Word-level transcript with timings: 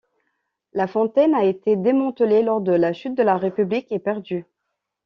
La 0.73 0.87
fontaine 0.87 1.35
a 1.35 1.43
été 1.45 1.75
démantelée 1.75 2.41
lors 2.41 2.59
de 2.61 2.71
la 2.71 2.91
chute 2.91 3.13
de 3.15 3.21
la 3.21 3.37
République 3.37 3.91
et 3.91 3.99
perdue. 3.99 4.47